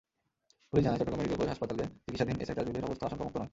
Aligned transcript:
Police 0.69 0.83
জানায়, 0.85 0.97
Chittagong 0.99 1.19
medical 1.21 1.37
college 1.39 1.51
হাসপাতালে 1.53 1.83
চিকিৎসাধীন 2.05 2.37
এসআই 2.41 2.55
তাজুলের 2.57 2.87
অবস্থা 2.87 3.05
আশঙ্কামুক্ত 3.07 3.35
নয়। 3.39 3.49